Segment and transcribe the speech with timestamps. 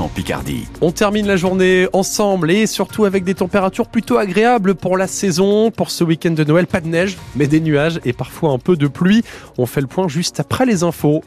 [0.00, 0.66] 100% Picardie.
[0.80, 5.70] On termine la journée ensemble et surtout avec des températures plutôt agréables pour la saison.
[5.70, 8.76] Pour ce week-end de Noël, pas de neige, mais des nuages et parfois un peu
[8.76, 9.22] de pluie.
[9.58, 11.22] On fait le point juste après les infos.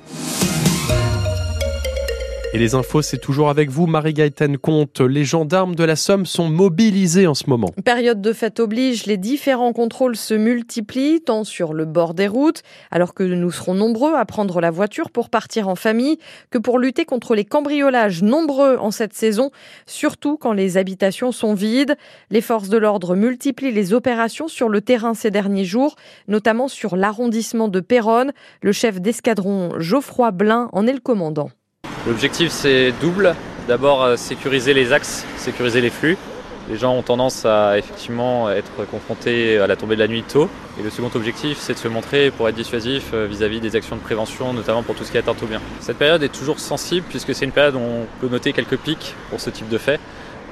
[2.56, 5.02] Et les infos, c'est toujours avec vous, Marie-Gaëtane Comte.
[5.02, 7.72] Les gendarmes de la Somme sont mobilisés en ce moment.
[7.84, 12.62] Période de fête oblige, les différents contrôles se multiplient, tant sur le bord des routes,
[12.92, 16.20] alors que nous serons nombreux à prendre la voiture pour partir en famille,
[16.52, 19.50] que pour lutter contre les cambriolages nombreux en cette saison,
[19.88, 21.98] surtout quand les habitations sont vides.
[22.30, 25.96] Les forces de l'ordre multiplient les opérations sur le terrain ces derniers jours,
[26.28, 28.32] notamment sur l'arrondissement de Péronne.
[28.62, 31.50] Le chef d'escadron Geoffroy Blin en est le commandant.
[32.06, 33.34] L'objectif c'est double.
[33.70, 36.18] D'abord euh, sécuriser les axes, sécuriser les flux.
[36.70, 40.50] Les gens ont tendance à effectivement être confrontés à la tombée de la nuit tôt.
[40.78, 43.96] Et le second objectif, c'est de se montrer pour être dissuasif euh, vis-à-vis des actions
[43.96, 45.62] de prévention, notamment pour tout ce qui est atteinte au bien.
[45.80, 49.16] Cette période est toujours sensible puisque c'est une période où on peut noter quelques pics
[49.30, 50.02] pour ce type de fait.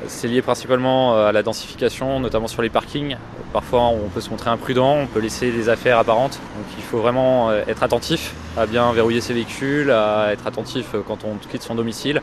[0.08, 3.18] C'est lié principalement euh, à la densification, notamment sur les parkings.
[3.54, 6.40] Parfois, on peut se montrer imprudent, on peut laisser des affaires apparentes.
[6.58, 10.88] Donc, il faut vraiment euh, être attentif à bien verrouiller ses véhicules, à être attentif
[10.96, 12.22] euh, quand on quitte son domicile,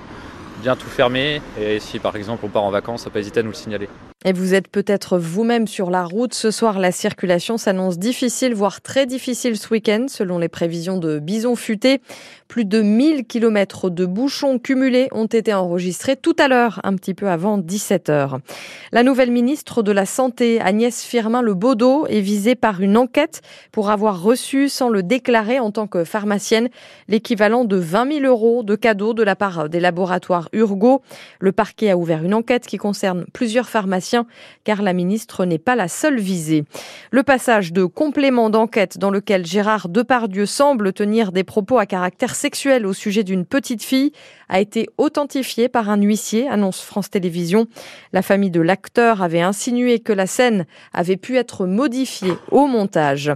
[0.63, 1.41] bien tout fermer.
[1.61, 3.89] Et si, par exemple, on part en vacances, pas hésiter à nous le signaler.
[4.25, 6.35] Et vous êtes peut-être vous-même sur la route.
[6.35, 11.21] Ce soir, la circulation s'annonce difficile, voire très difficile ce week-end, selon les prévisions de
[11.21, 12.01] Bison Futé.
[12.49, 17.15] Plus de 1000 km de bouchons cumulés ont été enregistrés tout à l'heure, un petit
[17.15, 18.41] peu avant 17 heures.
[18.91, 21.55] La nouvelle ministre de la Santé, Agnès Firmin-Le
[22.09, 26.71] est visée par une enquête pour avoir reçu, sans le déclarer en tant que pharmacienne,
[27.07, 31.03] l'équivalent de 20 000 euros de cadeaux de la part des laboratoires Urgo.
[31.39, 34.08] Le parquet a ouvert une enquête qui concerne plusieurs pharmaciens
[34.65, 36.65] car la ministre n'est pas la seule visée.
[37.11, 42.35] Le passage de complément d'enquête dans lequel Gérard Depardieu semble tenir des propos à caractère
[42.35, 44.13] sexuel au sujet d'une petite fille
[44.49, 47.67] a été authentifié par un huissier, annonce France Télévisions.
[48.13, 53.33] La famille de l'acteur avait insinué que la scène avait pu être modifiée au montage.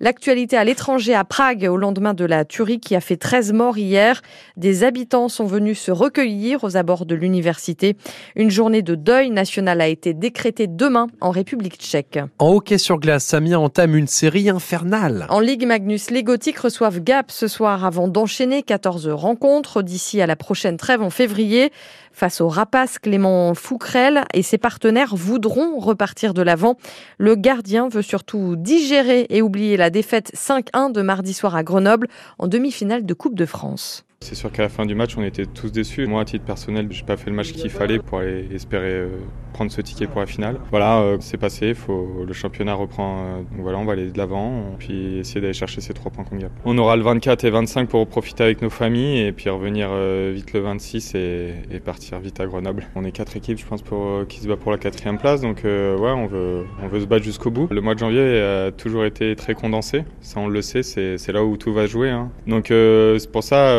[0.00, 3.78] L'actualité à l'étranger à Prague au lendemain de la tuerie qui a fait 13 morts
[3.78, 4.22] hier.
[4.56, 7.96] Des habitants sont venus se recueillir aux abords de l'université.
[8.34, 12.18] Une journée de deuil national a été décrétée demain en République tchèque.
[12.38, 15.26] En hockey sur glace, Samia entame une série infernale.
[15.30, 20.26] En Ligue Magnus, les Gothiques reçoivent Gap ce soir avant d'enchaîner 14 rencontres d'ici à
[20.26, 21.70] la prochaine trêve en février.
[22.12, 26.76] Face au rapace, Clément Fouquerel et ses partenaires voudront repartir de l'avant.
[27.18, 32.08] Le gardien veut surtout digérer et oublier la défaite 5-1 de mardi soir à Grenoble
[32.38, 34.05] en demi-finale de Coupe de France.
[34.20, 36.06] C'est sûr qu'à la fin du match, on était tous déçus.
[36.06, 39.08] Moi, à titre personnel, j'ai pas fait le match qu'il fallait pour aller espérer euh,
[39.52, 40.58] prendre ce ticket pour la finale.
[40.70, 41.74] Voilà, euh, c'est passé.
[41.74, 43.18] Faut, le championnat reprend.
[43.18, 46.24] Euh, donc voilà, on va aller de l'avant, puis essayer d'aller chercher ces trois points
[46.24, 46.50] qu'on gagne.
[46.64, 49.90] On aura le 24 et 25 pour profiter avec nos familles, et puis revenir
[50.32, 52.86] vite le 26 et, et, partir vite à Grenoble.
[52.96, 55.42] On est quatre équipes, je pense, pour, qui se battent pour la quatrième place.
[55.42, 57.68] Donc ouais, on veut, on veut se battre jusqu'au bout.
[57.70, 60.04] Le mois de janvier a toujours été très condensé.
[60.20, 60.82] Ça, on le sait.
[60.82, 62.10] C'est là où tout va jouer.
[62.10, 62.30] Hein.
[62.46, 63.76] Donc c'est pour ça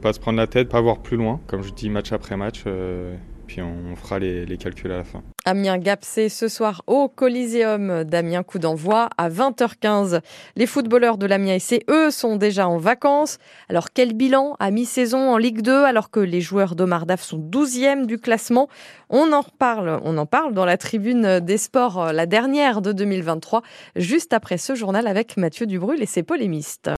[0.00, 2.62] pas se prendre la tête, pas voir plus loin, comme je dis match après match,
[2.66, 3.14] euh,
[3.50, 5.24] puis on, fera les, calculs à la fin.
[5.44, 10.20] Amiens Gap, c'est ce soir au Coliseum d'Amiens, coup d'envoi à 20h15.
[10.54, 13.38] Les footballeurs de l'Amiens SC, eux, sont déjà en vacances.
[13.68, 17.40] Alors quel bilan à mi-saison en Ligue 2 alors que les joueurs d'Omar Daf sont
[17.40, 18.68] 12e du classement?
[19.08, 23.62] On en parle, on en parle dans la tribune des sports, la dernière de 2023,
[23.96, 26.88] juste après ce journal avec Mathieu Dubrul et ses polémistes.